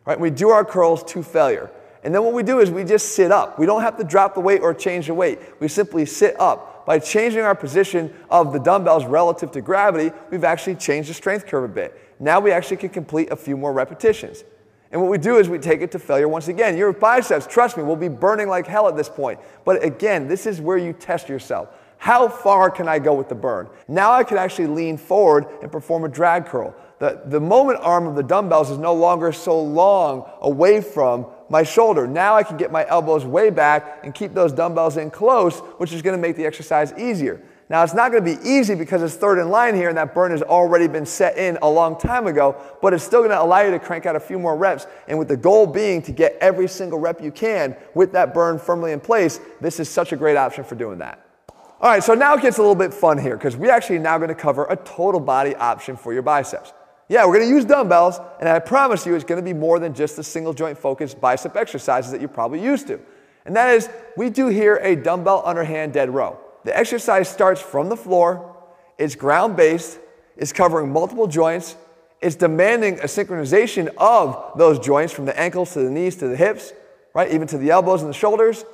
Right? 0.09 0.19
We 0.19 0.31
do 0.31 0.49
our 0.49 0.65
curls 0.65 1.05
to 1.05 1.23
failure. 1.23 1.71
And 2.03 2.15
then 2.15 2.25
what 2.25 2.33
we 2.33 2.43
do 2.43 2.61
is 2.61 2.71
we 2.71 2.83
just 2.83 3.15
sit 3.15 3.31
up. 3.31 3.59
We 3.59 3.67
don't 3.67 3.83
have 3.83 3.99
to 3.99 4.05
drop 4.05 4.35
the 4.35 4.41
weight 4.41 4.63
or 4.63 4.73
change 4.73 5.09
the 5.09 5.13
weight. 5.13 5.39
We 5.61 5.69
simply 5.69 6.07
sit 6.07 6.41
up. 6.41 6.87
By 6.87 6.99
changing 6.99 7.43
our 7.43 7.55
position 7.55 8.15
of 8.31 8.55
the 8.55 8.59
dumbbells 8.59 9.05
relative 9.05 9.51
to 9.53 9.61
gravity, 9.61 10.11
we've 10.31 10.45
actually 10.45 10.77
changed 10.77 11.11
the 11.11 11.15
strength 11.15 11.47
curve 11.47 11.65
a 11.65 11.69
bit. 11.69 12.01
Now 12.19 12.41
we 12.41 12.53
actually 12.53 12.79
can 12.79 12.89
complete 12.89 13.31
a 13.31 13.37
few 13.37 13.55
more 13.55 13.75
repetitions. 13.75 14.45
And 14.91 15.03
what 15.03 15.11
we 15.11 15.19
do 15.19 15.37
is 15.37 15.51
we 15.51 15.59
take 15.59 15.83
it 15.83 15.93
to 15.93 15.99
failure 15.99 16.27
once 16.27 16.49
again. 16.49 16.79
Your 16.79 16.95
biceps, 16.95 17.47
trust 17.47 17.77
me, 17.77 17.83
will 17.83 17.95
be 17.95 18.09
burning 18.09 18.49
like 18.49 18.67
hell 18.67 18.89
at 18.89 18.97
this 18.97 19.11
point. 19.11 19.39
But 19.67 19.85
again, 19.85 20.27
this 20.27 20.47
is 20.47 20.59
where 20.59 20.79
you 20.79 20.95
test 20.95 21.29
yourself. 21.29 21.69
How 21.99 22.29
far 22.29 22.71
can 22.71 22.89
I 22.89 22.99
go 22.99 23.13
with 23.13 23.29
the 23.29 23.35
burn? 23.35 23.69
Now 23.89 24.13
I 24.13 24.25
can 24.25 24.39
actually 24.39 24.69
lean 24.69 24.97
forward 24.97 25.45
and 25.61 25.71
perform 25.71 26.05
a 26.05 26.09
drag 26.09 26.47
curl. 26.47 26.75
The, 26.99 27.23
the 27.27 27.41
moment 27.41 27.79
arm 27.81 28.07
of 28.07 28.17
the 28.17 28.23
dumbbells 28.23 28.71
is 28.71 28.79
no 28.79 28.93
longer 28.93 29.31
so 29.33 29.61
long 29.61 30.29
away 30.41 30.81
from 30.81 31.27
my 31.49 31.63
shoulder. 31.63 32.07
Now 32.07 32.35
I 32.35 32.43
can 32.43 32.57
get 32.57 32.73
my 32.73 32.87
elbows 32.89 33.25
way 33.25 33.51
back 33.51 34.01
and 34.03 34.15
keep 34.15 34.35
those 34.35 34.53
dumbbells 34.53 34.97
in 34.97 35.11
close, 35.11 35.61
which 35.79 35.93
is 35.93 36.03
going 36.03 36.17
to 36.17 36.21
make 36.21 36.37
the 36.37 36.45
exercise 36.45 36.93
easier. 36.99 37.41
Now, 37.71 37.83
it's 37.85 37.93
not 37.93 38.11
going 38.11 38.25
to 38.25 38.37
be 38.37 38.49
easy 38.49 38.75
because 38.75 39.03
it's 39.03 39.15
third 39.15 39.39
in 39.39 39.51
line 39.51 39.75
here 39.75 39.91
and 39.91 39.99
that 39.99 40.15
burn 40.15 40.31
has 40.31 40.41
already 40.43 40.89
been 40.89 41.05
set 41.05 41.37
in 41.37 41.59
a 41.61 41.69
long 41.69 41.99
time 41.99 42.27
ago, 42.27 42.57
but 42.81 42.95
it's 42.95 43.05
still 43.05 43.21
going 43.21 43.31
to 43.31 43.41
allow 43.41 43.61
you 43.61 43.71
to 43.71 43.79
crank 43.79 44.07
out 44.07 44.17
a 44.17 44.21
few 44.21 44.39
more 44.39 44.57
reps. 44.57 44.87
And 45.07 45.19
with 45.19 45.29
the 45.29 45.37
goal 45.37 45.67
being 45.67 46.01
to 46.03 46.13
get 46.13 46.39
every 46.41 46.67
single 46.67 46.99
rep 46.99 47.23
you 47.23 47.31
can 47.31 47.77
with 47.95 48.13
that 48.13 48.33
burn 48.33 48.59
firmly 48.59 48.93
in 48.93 49.01
place, 49.01 49.39
this 49.61 49.81
is 49.81 49.89
such 49.89 50.13
a 50.13 50.17
great 50.17 50.37
option 50.37 50.65
for 50.65 50.77
doing 50.77 50.99
that. 51.01 51.23
All 51.81 51.91
right, 51.91 52.03
so 52.03 52.15
now 52.15 52.35
it 52.35 52.43
gets 52.43 52.57
a 52.57 52.63
little 52.63 52.75
bit 52.75 52.93
fun 52.93 53.19
here 53.19 53.37
because 53.37 53.55
we're 53.55 53.71
actually 53.71 53.99
now 53.99 54.17
going 54.17 54.31
to 54.31 54.35
cover 54.35 54.65
a 54.71 54.77
total 54.77 55.21
body 55.21 55.55
option 55.55 55.95
for 55.95 56.15
your 56.15 56.23
biceps. 56.23 56.73
Yeah, 57.09 57.25
we're 57.25 57.39
going 57.39 57.49
to 57.49 57.55
use 57.55 57.65
dumbbells, 57.65 58.21
and 58.39 58.49
I 58.49 58.59
promise 58.59 59.07
you 59.07 59.15
it's 59.15 59.25
going 59.25 59.43
to 59.43 59.45
be 59.45 59.55
more 59.59 59.79
than 59.79 59.95
just 59.95 60.17
the 60.17 60.23
single 60.23 60.53
joint 60.53 60.77
focused 60.77 61.19
bicep 61.21 61.57
exercises 61.57 62.13
that 62.13 62.21
you're 62.21 62.29
probably 62.29 62.63
used 62.63 62.87
to. 62.89 63.01
And 63.47 63.57
that 63.57 63.75
is, 63.75 63.89
we 64.17 64.29
do 64.29 64.49
here 64.49 64.77
a 64.83 64.95
dumbbell 64.95 65.43
underhand 65.47 65.95
dead 65.95 66.11
row. 66.11 66.39
The 66.65 66.77
exercise 66.77 67.27
starts 67.27 67.63
from 67.63 67.89
the 67.89 67.97
floor, 67.97 68.57
it's 68.99 69.15
ground 69.15 69.57
based, 69.57 69.99
it's 70.37 70.53
covering 70.53 70.93
multiple 70.93 71.27
joints, 71.27 71.77
it's 72.21 72.37
demanding 72.37 72.99
a 73.01 73.05
synchronization 73.05 73.89
of 73.97 74.53
those 74.59 74.79
joints 74.79 75.13
from 75.13 75.25
the 75.25 75.39
ankles 75.39 75.73
to 75.73 75.81
the 75.81 75.91
knees 75.91 76.17
to 76.17 76.29
the 76.29 76.37
hips, 76.37 76.75
right, 77.15 77.33
even 77.33 77.49
to 77.49 77.57
the 77.57 77.71
elbows 77.71 78.03
and 78.03 78.11
the 78.11 78.15
shoulders 78.15 78.65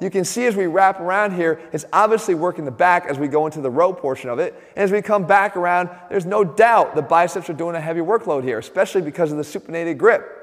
you 0.00 0.10
can 0.10 0.24
see 0.24 0.46
as 0.46 0.56
we 0.56 0.66
wrap 0.66 0.98
around 0.98 1.34
here, 1.34 1.60
it's 1.72 1.84
obviously 1.92 2.34
working 2.34 2.64
the 2.64 2.70
back 2.70 3.06
as 3.06 3.18
we 3.18 3.28
go 3.28 3.46
into 3.46 3.60
the 3.60 3.70
row 3.70 3.92
portion 3.92 4.30
of 4.30 4.38
it. 4.38 4.54
And 4.74 4.82
as 4.84 4.90
we 4.90 5.02
come 5.02 5.26
back 5.26 5.56
around, 5.56 5.90
there's 6.08 6.26
no 6.26 6.42
doubt 6.42 6.94
the 6.94 7.02
biceps 7.02 7.50
are 7.50 7.54
doing 7.54 7.76
a 7.76 7.80
heavy 7.80 8.00
workload 8.00 8.42
here, 8.42 8.58
especially 8.58 9.02
because 9.02 9.30
of 9.30 9.38
the 9.38 9.44
supinated 9.44 9.98
grip. 9.98 10.36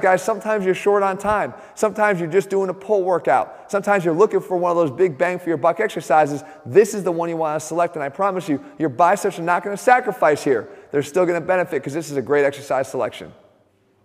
Guys, 0.00 0.22
sometimes 0.22 0.64
you're 0.64 0.74
short 0.74 1.02
on 1.02 1.18
time. 1.18 1.54
Sometimes 1.74 2.20
you're 2.20 2.30
just 2.30 2.50
doing 2.50 2.68
a 2.68 2.74
pull 2.74 3.02
workout. 3.02 3.70
Sometimes 3.70 4.04
you're 4.04 4.14
looking 4.14 4.40
for 4.40 4.56
one 4.56 4.70
of 4.70 4.76
those 4.76 4.90
big 4.90 5.18
bang 5.18 5.38
for 5.38 5.48
your 5.48 5.56
buck 5.56 5.80
exercises. 5.80 6.44
This 6.64 6.94
is 6.94 7.02
the 7.02 7.10
one 7.10 7.28
you 7.28 7.36
want 7.36 7.60
to 7.60 7.66
select, 7.66 7.96
and 7.96 8.02
I 8.02 8.08
promise 8.08 8.48
you, 8.48 8.62
your 8.78 8.90
biceps 8.90 9.38
are 9.38 9.42
not 9.42 9.64
going 9.64 9.76
to 9.76 9.82
sacrifice 9.82 10.44
here. 10.44 10.68
They're 10.92 11.02
still 11.02 11.26
going 11.26 11.40
to 11.40 11.46
benefit 11.46 11.80
because 11.82 11.94
this 11.94 12.10
is 12.10 12.16
a 12.16 12.22
great 12.22 12.44
exercise 12.44 12.88
selection. 12.88 13.32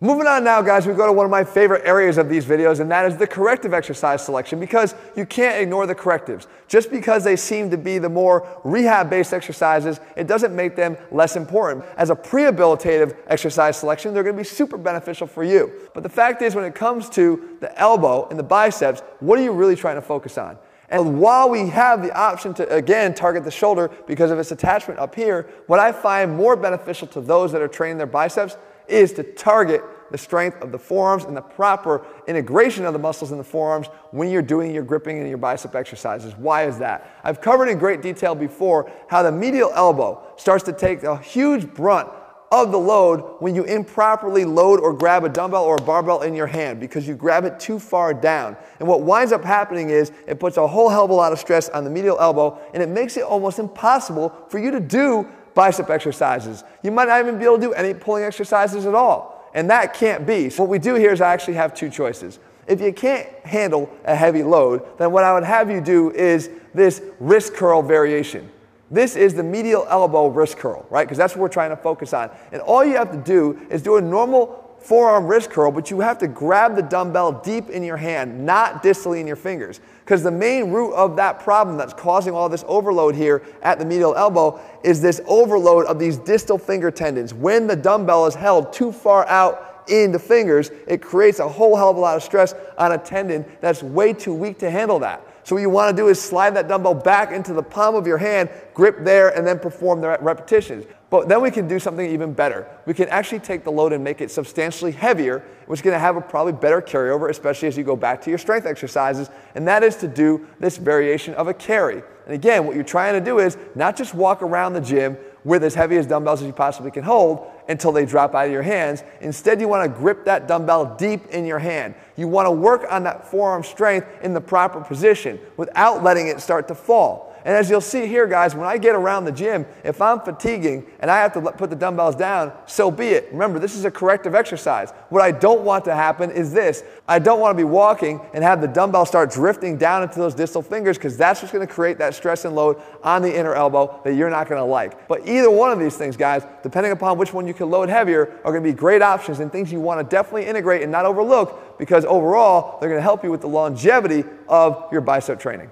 Moving 0.04 0.28
on 0.28 0.44
now, 0.44 0.62
guys, 0.62 0.86
we 0.86 0.94
go 0.94 1.08
to 1.08 1.14
one 1.14 1.24
of 1.24 1.32
my 1.32 1.46
favorite 1.46 1.84
areas 1.86 2.18
of 2.18 2.28
these 2.28 2.44
videos, 2.44 2.82
and 2.82 2.92
that 2.92 3.06
is 3.06 3.16
the 3.16 3.26
corrective 3.26 3.74
exercise 3.74 4.22
selection 4.22 4.60
because 4.60 4.96
you 5.16 5.26
can't 5.26 5.62
ignore 5.62 5.88
the 5.88 5.96
correctives. 5.96 6.46
Just 6.68 6.92
because 6.92 7.24
they 7.24 7.38
seem 7.38 7.70
to 7.72 7.78
be 7.78 8.00
the 8.00 8.10
more 8.10 8.46
rehab 8.66 9.10
based 9.10 9.34
exercises, 9.34 10.02
it 10.18 10.28
doesn't 10.28 10.54
make 10.54 10.76
them 10.76 10.98
less 11.10 11.38
important. 11.38 11.86
As 11.96 12.10
a 12.10 12.18
prehabilitative 12.18 13.16
exercise 13.28 13.78
selection, 13.78 14.14
they're 14.14 14.24
to 14.24 14.34
be 14.34 14.44
super 14.44 14.78
beneficial 14.78 15.26
for 15.26 15.46
you. 15.46 15.72
But 15.94 16.04
the 16.04 16.10
fact 16.10 16.42
is, 16.42 16.54
when 16.54 16.66
it 16.66 16.76
comes 16.76 17.10
to 17.12 17.58
the 17.62 17.80
elbow 17.80 18.28
and 18.28 18.38
the 18.38 18.44
biceps, 18.44 19.00
what 19.22 19.40
are 19.40 19.44
you 19.44 19.54
really 19.54 19.78
trying 19.78 19.96
to 19.96 20.02
focus 20.02 20.38
on? 20.38 20.58
And 20.90 21.22
while 21.22 21.50
we 21.50 21.70
have 21.70 22.04
the 22.04 22.14
option 22.14 22.54
to, 22.56 22.68
again, 22.76 23.14
target 23.14 23.46
the 23.46 23.52
shoulder 23.52 23.90
because 24.06 24.32
of 24.32 24.40
its 24.40 24.52
attachment 24.52 25.00
up 25.00 25.16
here, 25.16 25.48
what 25.68 25.80
I 25.80 25.94
find 25.94 26.36
more 26.36 26.58
beneficial 26.58 27.08
to 27.08 27.22
those 27.22 27.54
that 27.54 27.62
are 27.62 27.70
training 27.70 28.00
their 28.00 28.06
biceps 28.06 28.58
is 28.88 29.14
to 29.14 29.24
target 29.24 29.82
the 30.14 30.18
strength 30.20 30.62
of 30.62 30.72
the 30.72 30.78
forearms 30.78 31.24
and 31.24 31.36
the 31.36 31.42
proper 31.42 32.06
integration 32.28 32.86
of 32.86 32.94
the 32.94 33.00
muscles 33.00 33.32
in 33.32 33.40
the 33.40 33.44
forearms 33.44 33.88
when 34.12 34.30
you're 34.30 34.44
doing 34.44 34.72
your 34.72 34.84
gripping 34.84 35.18
and 35.18 35.28
your 35.28 35.40
bicep 35.40 35.74
exercises. 35.74 36.36
Why 36.38 36.68
is 36.68 36.78
that? 36.78 37.20
I've 37.24 37.42
covered 37.42 37.68
in 37.68 37.80
great 37.80 38.04
detail 38.04 38.36
before 38.36 38.92
how 39.08 39.24
the 39.24 39.32
medial 39.32 39.72
elbow 39.74 40.24
starts 40.38 40.66
to 40.66 40.72
take 40.72 41.02
a 41.02 41.18
huge 41.18 41.66
brunt 41.74 42.10
of 42.52 42.72
the 42.72 42.78
load 42.78 43.38
when 43.40 43.56
you 43.56 43.64
improperly 43.64 44.46
load 44.46 44.80
or 44.80 44.94
grab 44.94 45.24
a 45.24 45.30
dumbbell 45.30 45.64
or 45.64 45.78
a 45.78 45.82
barbell 45.82 46.22
in 46.22 46.36
your 46.36 46.46
hand 46.46 46.80
because 46.80 47.08
you 47.08 47.16
grab 47.16 47.44
it 47.44 47.60
too 47.60 47.80
far 47.80 48.14
down. 48.14 48.56
And 48.78 48.88
what 48.88 49.02
winds 49.02 49.32
up 49.32 49.44
happening 49.44 49.90
is 49.90 50.12
it 50.28 50.40
puts 50.40 50.58
a 50.58 50.68
whole 50.68 50.90
hell 50.90 51.06
of 51.06 51.10
a 51.10 51.16
lot 51.16 51.34
of 51.34 51.40
stress 51.40 51.70
on 51.70 51.84
the 51.84 51.90
medial 51.90 52.20
elbow 52.20 52.62
and 52.76 52.84
it 52.84 52.90
makes 52.90 53.18
it 53.18 53.24
almost 53.24 53.58
impossible 53.58 54.30
for 54.48 54.60
you 54.60 54.70
to 54.70 54.80
do 54.80 55.28
bicep 55.56 55.90
exercises. 55.90 56.64
You 56.84 56.92
might 56.92 57.08
not 57.08 57.20
even 57.20 57.40
be 57.40 57.46
able 57.46 57.56
to 57.56 57.62
do 57.62 57.74
any 57.74 57.96
pulling 57.96 58.24
exercises 58.24 58.86
at 58.86 58.94
all. 58.94 59.33
And 59.54 59.70
that 59.70 59.94
can't 59.94 60.26
be. 60.26 60.50
So 60.50 60.64
what 60.64 60.70
we 60.70 60.80
do 60.80 60.96
here 60.96 61.12
is 61.12 61.22
I 61.22 61.34
actually 61.34 61.54
have 61.56 61.74
two 61.74 61.90
choices. 61.90 62.40
If 62.68 62.82
you 62.82 62.94
can't 62.94 63.28
handle 63.46 63.90
a 64.06 64.16
heavy 64.16 64.42
load, 64.44 64.98
then 64.98 65.12
what 65.12 65.24
I 65.24 65.34
would 65.34 65.44
have 65.44 65.70
you 65.70 65.82
do 65.82 66.12
is 66.12 66.50
this 66.74 67.02
wrist 67.20 67.54
curl 67.54 67.82
variation. 67.82 68.50
This 68.90 69.16
is 69.16 69.34
the 69.34 69.44
medial 69.44 69.86
elbow 69.90 70.28
wrist 70.28 70.58
curl, 70.58 70.86
right? 70.90 71.06
Because 71.06 71.18
that's 71.18 71.36
what 71.36 71.42
we're 71.42 71.50
trying 71.50 71.72
to 71.72 71.78
focus 71.78 72.14
on. 72.14 72.30
And 72.52 72.62
all 72.62 72.86
you 72.86 72.96
have 72.96 73.12
to 73.12 73.18
do 73.18 73.60
is 73.70 73.82
do 73.82 73.98
a 73.98 74.02
normal 74.02 74.73
forearm 74.84 75.28
wrist 75.28 75.50
curl, 75.50 75.72
but 75.72 75.90
you 75.90 76.02
have 76.02 76.18
to 76.20 76.28
grab 76.28 76.76
the 76.76 76.82
dumbbell 76.82 77.32
deep 77.32 77.70
in 77.70 77.84
your 77.84 77.98
hand, 77.98 78.46
not 78.46 78.84
distally 78.84 79.22
in 79.22 79.28
your 79.28 79.38
fingers. 79.38 79.80
Because 80.04 80.22
the 80.22 80.32
main 80.32 80.72
root 80.72 80.94
of 80.94 81.16
that 81.16 81.40
problem 81.40 81.78
that's 81.78 81.94
causing 81.94 82.34
all 82.34 82.50
this 82.50 82.66
overload 82.68 83.16
here 83.16 83.42
at 83.62 83.80
the 83.80 83.86
medial 83.86 84.16
elbow 84.16 84.60
is 84.84 85.02
this 85.02 85.22
overload 85.26 85.86
of 85.86 86.00
these 86.00 86.18
distal 86.18 86.58
finger 86.58 86.92
tendons. 86.92 87.34
When 87.34 87.68
the 87.68 87.76
dumbbell 87.76 88.26
is 88.26 88.36
held 88.36 88.74
too 88.74 88.92
far 88.92 89.26
out 89.28 89.86
in 89.88 90.12
the 90.12 90.20
fingers, 90.20 90.72
it 90.88 91.02
creates 91.02 91.40
a 91.40 91.48
whole 91.48 91.76
hell 91.76 91.90
of 91.90 91.98
a 91.98 92.00
lot 92.00 92.18
of 92.18 92.24
stress 92.24 92.54
on 92.78 92.92
a 92.92 92.98
tendon 92.98 93.46
that's 93.62 93.82
way 93.82 94.14
too 94.14 94.34
weak 94.34 94.60
to 94.60 94.70
handle 94.70 95.00
that. 95.00 95.26
So 95.44 95.56
what 95.56 95.62
you 95.62 95.70
want 95.70 95.96
to 95.96 96.02
do 96.02 96.08
is 96.08 96.22
slide 96.22 96.52
that 96.56 96.68
dumbbell 96.68 96.94
back 96.94 97.32
into 97.32 97.54
the 97.54 97.64
palm 97.64 97.96
of 97.96 98.08
your 98.08 98.18
hand, 98.18 98.50
grip 98.74 98.98
there, 99.02 99.36
and 99.38 99.46
then 99.46 99.60
perform 99.60 100.00
the 100.00 100.18
repetitions. 100.22 100.86
But 101.10 101.28
then 101.30 101.42
we 101.42 101.52
can 101.52 101.68
do 101.68 101.80
something 101.80 102.10
even 102.10 102.34
better. 102.34 102.68
We 102.86 102.94
can 102.94 103.08
actually 103.10 103.40
take 103.40 103.64
the 103.64 103.72
load 103.72 103.94
and 103.94 104.04
make 104.04 104.20
it 104.22 104.32
substantially 104.32 104.92
heavier, 104.92 105.44
which 105.68 105.80
is 105.80 105.84
going 105.84 105.94
to 105.94 106.00
have 106.00 106.16
a 106.16 106.22
probably 106.22 106.54
better 106.54 106.82
carryover, 106.82 107.30
especially 107.30 107.68
as 107.68 107.78
you 107.78 107.84
go 107.84 107.96
back 107.96 108.22
to 108.24 108.30
your 108.30 108.40
strength 108.40 108.66
exercises, 108.66 109.30
and 109.54 109.68
that 109.68 109.84
is 109.84 109.96
to 109.98 110.08
do 110.08 110.48
this 110.60 110.78
variation 110.78 111.36
of 111.36 111.48
a 111.48 111.54
carry. 111.54 112.02
And 112.26 112.34
again, 112.34 112.66
what 112.66 112.76
you're 112.76 112.84
trying 112.84 113.14
to 113.14 113.22
do 113.22 113.40
is 113.40 113.58
not 113.76 113.96
just 113.96 114.16
walk 114.16 114.42
around 114.42 114.74
the 114.74 114.82
gym 114.82 115.18
with 115.44 115.64
as 115.64 115.74
heavy 115.76 115.98
as 115.98 116.08
dumbbells 116.08 116.42
as 116.42 116.48
you 116.48 116.54
possibly 116.54 116.92
can 116.92 117.04
hold 117.04 117.48
until 117.68 117.92
they 117.92 118.06
drop 118.06 118.36
out 118.36 118.46
of 118.46 118.52
your 118.52 118.62
hands. 118.62 119.04
Instead, 119.22 119.60
you 119.60 119.68
want 119.68 119.92
to 119.92 120.00
grip 120.00 120.26
that 120.26 120.48
dumbbell 120.48 120.96
deep 120.96 121.28
in 121.28 121.46
your 121.46 121.60
hand. 121.60 121.96
You 122.16 122.28
want 122.28 122.48
to 122.48 122.52
work 122.52 122.86
on 122.90 123.04
that 123.04 123.30
forearm 123.30 123.64
strength 123.64 124.08
in 124.22 124.34
the 124.34 124.42
proper 124.42 124.82
position 124.82 125.40
without 125.58 126.04
letting 126.04 126.28
it 126.28 126.42
start 126.42 126.68
to 126.70 126.76
fall. 126.76 127.33
And 127.46 127.54
as 127.54 127.70
you'll 127.70 127.82
see 127.82 128.08
here, 128.08 128.26
guys, 128.26 128.56
when 128.56 128.66
I 128.66 128.78
get 128.78 128.96
around 128.96 129.26
the 129.26 129.32
gym, 129.32 129.66
if 129.84 130.02
I'm 130.02 130.22
fatiguing 130.22 130.86
and 131.02 131.12
I 131.12 131.20
have 131.20 131.34
to 131.34 131.42
put 131.52 131.70
the 131.70 131.76
dumbbells 131.76 132.16
down, 132.16 132.54
so 132.68 132.90
be 132.90 133.08
it. 133.08 133.28
Remember, 133.32 133.60
this 133.60 133.76
is 133.76 133.84
a 133.84 133.92
corrective 133.92 134.34
exercise. 134.34 134.92
What 135.10 135.22
I 135.22 135.32
don't 135.32 135.64
want 135.64 135.84
to 135.86 135.94
happen 135.94 136.32
is 136.32 136.54
this. 136.54 136.84
I 137.06 137.20
don't 137.20 137.42
want 137.42 137.58
to 137.58 137.58
be 137.58 137.66
walking 137.66 138.22
and 138.34 138.44
have 138.46 138.62
the 138.62 138.68
dumbbell 138.68 139.06
start 139.06 139.30
drifting 139.30 139.78
down 139.78 140.04
into 140.04 140.20
those 140.20 140.34
distal 140.34 140.62
fingers 140.62 140.98
because 140.98 141.18
that's 141.18 141.42
what's 141.42 141.52
going 141.52 141.68
to 141.68 141.74
create 141.74 141.98
that 141.98 142.16
stress 142.16 142.46
and 142.46 142.56
load 142.56 142.82
on 143.04 143.22
the 143.22 143.36
inner 143.36 143.54
elbow 143.54 144.00
that 144.06 144.14
you're 144.14 144.30
not 144.30 144.48
going 144.48 144.62
to 144.62 144.66
like. 144.66 145.10
But 145.10 145.28
either 145.28 145.52
one 145.52 145.72
of 145.72 145.80
these 145.80 145.98
things, 145.98 146.16
guys, 146.16 146.46
depending 146.64 146.94
upon 146.94 147.18
which 147.18 147.34
one 147.34 147.46
you 147.46 147.54
can 147.54 147.70
load 147.70 147.90
heavier, 147.90 148.40
are 148.46 148.52
going 148.54 148.64
to 148.64 148.70
be 148.70 148.76
great 148.76 149.02
options 149.02 149.42
and 149.42 149.52
things 149.52 149.70
you 149.70 149.82
want 149.82 150.00
to 150.00 150.10
definitely 150.10 150.46
integrate 150.46 150.82
and 150.82 150.92
not 150.92 151.06
overlook 151.06 151.78
because 151.78 152.06
overall, 152.06 152.80
they're 152.80 152.90
going 152.90 153.00
to 153.00 153.04
help 153.04 153.24
you 153.24 153.32
with 153.32 153.42
the 153.42 153.48
longevity 153.48 154.24
of 154.48 154.88
your 154.92 155.02
bicep 155.02 155.40
training. 155.40 155.70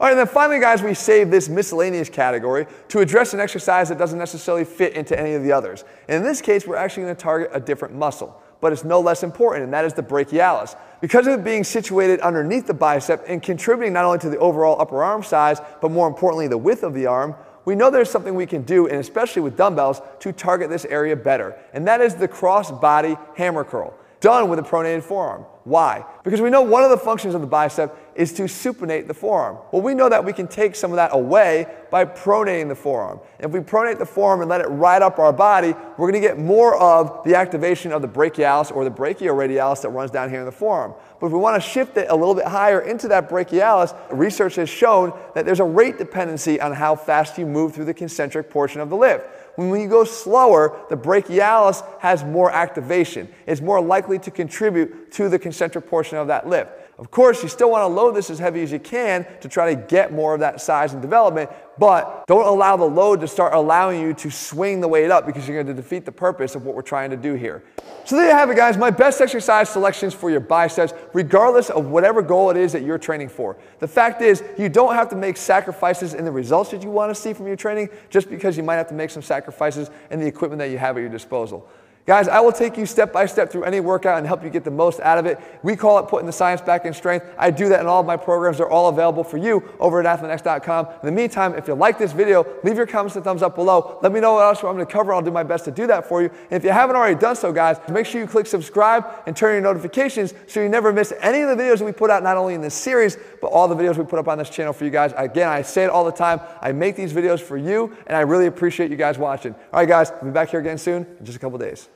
All 0.00 0.06
right, 0.06 0.12
and 0.12 0.18
then 0.18 0.28
finally, 0.28 0.58
guys, 0.58 0.82
we 0.82 0.94
save 0.94 1.30
this 1.30 1.50
miscellaneous 1.50 2.08
category 2.08 2.66
to 2.88 3.00
address 3.00 3.34
an 3.34 3.40
exercise 3.40 3.90
that 3.90 3.98
doesn't 3.98 4.18
necessarily 4.18 4.64
fit 4.64 4.94
into 4.94 5.18
any 5.18 5.34
of 5.34 5.42
the 5.42 5.52
others. 5.52 5.84
And 6.08 6.16
in 6.16 6.22
this 6.22 6.40
case, 6.40 6.66
we're 6.66 6.76
actually 6.76 7.02
going 7.02 7.16
to 7.16 7.20
target 7.20 7.50
a 7.52 7.60
different 7.60 7.94
muscle, 7.94 8.40
but 8.62 8.72
it's 8.72 8.82
no 8.82 8.98
less 8.98 9.22
important, 9.22 9.64
and 9.64 9.74
that 9.74 9.84
is 9.84 9.92
the 9.92 10.02
brachialis. 10.02 10.74
Because 11.02 11.26
of 11.26 11.38
it 11.38 11.44
being 11.44 11.64
situated 11.64 12.18
underneath 12.20 12.66
the 12.66 12.72
bicep 12.72 13.22
and 13.28 13.42
contributing 13.42 13.92
not 13.92 14.06
only 14.06 14.18
to 14.20 14.30
the 14.30 14.38
overall 14.38 14.80
upper 14.80 15.02
arm 15.02 15.22
size, 15.22 15.60
but 15.82 15.90
more 15.90 16.08
importantly, 16.08 16.48
the 16.48 16.56
width 16.56 16.82
of 16.82 16.94
the 16.94 17.04
arm, 17.04 17.34
we 17.66 17.74
know 17.74 17.90
there's 17.90 18.08
something 18.08 18.34
we 18.34 18.46
can 18.46 18.62
do, 18.62 18.86
and 18.86 18.96
especially 18.96 19.42
with 19.42 19.54
dumbbells, 19.54 20.00
to 20.20 20.32
target 20.32 20.70
this 20.70 20.86
area 20.86 21.14
better. 21.14 21.58
And 21.74 21.86
that 21.86 22.00
is 22.00 22.14
the 22.14 22.26
cross 22.26 22.70
body 22.70 23.18
hammer 23.36 23.64
curl, 23.64 23.92
done 24.20 24.48
with 24.48 24.60
a 24.60 24.62
pronated 24.62 25.02
forearm. 25.02 25.44
Why? 25.64 26.06
Because 26.24 26.40
we 26.40 26.48
know 26.48 26.62
one 26.62 26.84
of 26.84 26.90
the 26.90 26.96
functions 26.96 27.34
of 27.34 27.42
the 27.42 27.46
bicep 27.46 27.94
is 28.20 28.34
to 28.34 28.42
supinate 28.42 29.06
the 29.06 29.14
forearm. 29.14 29.56
Well, 29.72 29.80
we 29.80 29.94
know 29.94 30.10
that 30.10 30.22
we 30.22 30.34
can 30.34 30.46
take 30.46 30.76
some 30.76 30.92
of 30.92 30.96
that 30.96 31.14
away 31.14 31.66
by 31.90 32.04
pronating 32.04 32.68
the 32.68 32.74
forearm. 32.74 33.18
If 33.38 33.50
we 33.50 33.60
pronate 33.60 33.98
the 33.98 34.04
forearm 34.04 34.42
and 34.42 34.50
let 34.50 34.60
it 34.60 34.66
ride 34.66 35.00
up 35.00 35.18
our 35.18 35.32
body, 35.32 35.72
we're 35.96 36.10
going 36.10 36.20
to 36.20 36.28
get 36.28 36.38
more 36.38 36.76
of 36.78 37.24
the 37.24 37.34
activation 37.34 37.92
of 37.92 38.02
the 38.02 38.08
brachialis 38.08 38.76
or 38.76 38.84
the 38.84 38.90
brachioradialis 38.90 39.80
that 39.80 39.88
runs 39.88 40.10
down 40.10 40.28
here 40.28 40.40
in 40.40 40.44
the 40.44 40.52
forearm. 40.52 40.92
But 41.18 41.28
if 41.28 41.32
we 41.32 41.38
want 41.38 41.62
to 41.62 41.66
shift 41.66 41.96
it 41.96 42.08
a 42.10 42.14
little 42.14 42.34
bit 42.34 42.44
higher 42.44 42.82
into 42.82 43.08
that 43.08 43.30
brachialis, 43.30 43.96
research 44.12 44.56
has 44.56 44.68
shown 44.68 45.18
that 45.34 45.46
there's 45.46 45.60
a 45.60 45.64
rate 45.64 45.96
dependency 45.96 46.60
on 46.60 46.74
how 46.74 46.96
fast 46.96 47.38
you 47.38 47.46
move 47.46 47.74
through 47.74 47.86
the 47.86 47.94
concentric 47.94 48.50
portion 48.50 48.82
of 48.82 48.90
the 48.90 48.96
lift. 48.96 49.26
When 49.56 49.80
you 49.80 49.88
go 49.88 50.04
slower, 50.04 50.78
the 50.90 50.96
brachialis 50.96 51.82
has 52.00 52.22
more 52.22 52.50
activation. 52.50 53.28
It's 53.46 53.62
more 53.62 53.80
likely 53.80 54.18
to 54.18 54.30
contribute 54.30 55.10
to 55.12 55.30
the 55.30 55.38
concentric 55.38 55.88
portion 55.88 56.18
of 56.18 56.28
that 56.28 56.46
lift. 56.46 56.70
Of 57.00 57.10
course, 57.10 57.42
you 57.42 57.48
still 57.48 57.70
want 57.70 57.80
to 57.80 57.86
load 57.86 58.14
this 58.14 58.28
as 58.28 58.38
heavy 58.38 58.62
as 58.62 58.70
you 58.70 58.78
can 58.78 59.26
to 59.40 59.48
try 59.48 59.74
to 59.74 59.80
get 59.88 60.12
more 60.12 60.34
of 60.34 60.40
that 60.40 60.60
size 60.60 60.92
and 60.92 61.00
development, 61.00 61.48
but 61.78 62.26
don't 62.26 62.46
allow 62.46 62.76
the 62.76 62.84
load 62.84 63.22
to 63.22 63.26
start 63.26 63.54
allowing 63.54 64.02
you 64.02 64.12
to 64.12 64.30
swing 64.30 64.82
the 64.82 64.86
weight 64.86 65.10
up 65.10 65.24
because 65.24 65.48
you're 65.48 65.56
going 65.56 65.74
to 65.74 65.82
defeat 65.82 66.04
the 66.04 66.12
purpose 66.12 66.54
of 66.54 66.66
what 66.66 66.74
we're 66.74 66.82
trying 66.82 67.08
to 67.08 67.16
do 67.16 67.32
here. 67.32 67.64
So 68.04 68.16
there 68.16 68.26
you 68.26 68.32
have 68.32 68.50
it, 68.50 68.56
guys. 68.56 68.76
My 68.76 68.90
best 68.90 69.18
exercise 69.22 69.70
selections 69.70 70.12
for 70.12 70.30
your 70.30 70.40
biceps, 70.40 70.92
regardless 71.14 71.70
of 71.70 71.86
whatever 71.86 72.20
goal 72.20 72.50
it 72.50 72.58
is 72.58 72.70
that 72.72 72.82
you're 72.82 72.98
training 72.98 73.30
for. 73.30 73.56
The 73.78 73.88
fact 73.88 74.20
is, 74.20 74.44
you 74.58 74.68
don't 74.68 74.94
have 74.94 75.08
to 75.08 75.16
make 75.16 75.38
sacrifices 75.38 76.12
in 76.12 76.26
the 76.26 76.32
results 76.32 76.70
that 76.72 76.82
you 76.82 76.90
want 76.90 77.14
to 77.14 77.18
see 77.18 77.32
from 77.32 77.46
your 77.46 77.56
training 77.56 77.88
just 78.10 78.28
because 78.28 78.58
you 78.58 78.62
might 78.62 78.76
have 78.76 78.88
to 78.88 78.94
make 78.94 79.08
some 79.08 79.22
sacrifices 79.22 79.88
in 80.10 80.20
the 80.20 80.26
equipment 80.26 80.58
that 80.58 80.68
you 80.68 80.76
have 80.76 80.98
at 80.98 81.00
your 81.00 81.08
disposal. 81.08 81.66
Guys, 82.06 82.28
I 82.28 82.40
will 82.40 82.50
take 82.50 82.76
you 82.76 82.86
step 82.86 83.12
by 83.12 83.26
step 83.26 83.52
through 83.52 83.64
any 83.64 83.78
workout 83.78 84.18
and 84.18 84.26
help 84.26 84.42
you 84.42 84.50
get 84.50 84.64
the 84.64 84.70
most 84.70 85.00
out 85.00 85.18
of 85.18 85.26
it. 85.26 85.38
We 85.62 85.76
call 85.76 85.98
it 85.98 86.08
putting 86.08 86.26
the 86.26 86.32
science 86.32 86.60
back 86.60 86.84
in 86.84 86.94
strength. 86.94 87.26
I 87.38 87.50
do 87.50 87.68
that 87.68 87.80
in 87.80 87.86
all 87.86 88.00
of 88.00 88.06
my 88.06 88.16
programs. 88.16 88.56
They're 88.56 88.68
all 88.68 88.88
available 88.88 89.22
for 89.22 89.36
you 89.36 89.62
over 89.78 90.00
at 90.04 90.18
athleanx.com. 90.18 90.86
In 90.86 91.06
the 91.06 91.12
meantime, 91.12 91.54
if 91.54 91.68
you 91.68 91.74
like 91.74 91.98
this 91.98 92.12
video, 92.12 92.46
leave 92.64 92.76
your 92.76 92.86
comments 92.86 93.16
and 93.16 93.24
thumbs 93.24 93.42
up 93.42 93.54
below. 93.54 93.98
Let 94.02 94.12
me 94.12 94.18
know 94.18 94.34
what 94.34 94.44
else 94.44 94.58
I'm 94.58 94.74
going 94.74 94.84
to 94.84 94.92
cover. 94.92 95.12
I'll 95.12 95.22
do 95.22 95.30
my 95.30 95.44
best 95.44 95.66
to 95.66 95.70
do 95.70 95.86
that 95.86 96.08
for 96.08 96.22
you. 96.22 96.30
And 96.50 96.52
if 96.52 96.64
you 96.64 96.70
haven't 96.70 96.96
already 96.96 97.14
done 97.14 97.36
so, 97.36 97.52
guys, 97.52 97.76
make 97.88 98.06
sure 98.06 98.20
you 98.20 98.26
click 98.26 98.46
subscribe 98.46 99.04
and 99.26 99.36
turn 99.36 99.52
your 99.52 99.62
notifications 99.62 100.34
so 100.48 100.60
you 100.60 100.68
never 100.68 100.92
miss 100.92 101.12
any 101.20 101.42
of 101.42 101.56
the 101.56 101.62
videos 101.62 101.78
that 101.78 101.84
we 101.84 101.92
put 101.92 102.10
out, 102.10 102.24
not 102.24 102.36
only 102.36 102.54
in 102.54 102.60
this 102.60 102.74
series, 102.74 103.18
but 103.40 103.48
all 103.48 103.68
the 103.68 103.76
videos 103.76 103.96
we 103.96 104.04
put 104.04 104.18
up 104.18 104.26
on 104.26 104.38
this 104.38 104.50
channel 104.50 104.72
for 104.72 104.84
you 104.84 104.90
guys. 104.90 105.12
Again, 105.16 105.48
I 105.48 105.62
say 105.62 105.84
it 105.84 105.90
all 105.90 106.04
the 106.04 106.10
time. 106.10 106.40
I 106.60 106.72
make 106.72 106.96
these 106.96 107.12
videos 107.12 107.40
for 107.40 107.56
you, 107.56 107.96
and 108.08 108.16
I 108.16 108.22
really 108.22 108.46
appreciate 108.46 108.90
you 108.90 108.96
guys 108.96 109.16
watching. 109.16 109.54
All 109.54 109.80
right, 109.80 109.88
guys, 109.88 110.10
I'll 110.10 110.24
be 110.24 110.30
back 110.30 110.48
here 110.48 110.58
again 110.58 110.78
soon 110.78 111.06
in 111.20 111.24
just 111.24 111.36
a 111.36 111.40
couple 111.40 111.58
days. 111.58 111.88